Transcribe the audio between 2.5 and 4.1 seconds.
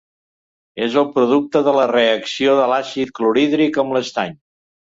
de l'àcid clorhídric amb